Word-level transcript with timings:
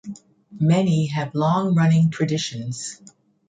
Many 0.59 1.05
have 1.09 1.35
long-running 1.35 2.09
traditions. 2.09 2.99